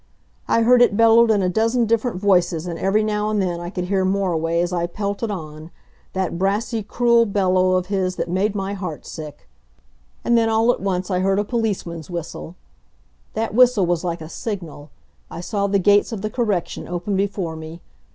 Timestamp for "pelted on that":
4.87-6.39